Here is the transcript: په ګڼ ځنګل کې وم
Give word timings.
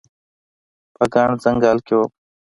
په 0.95 1.03
ګڼ 1.13 1.29
ځنګل 1.43 1.77
کې 1.85 1.93
وم 1.97 2.11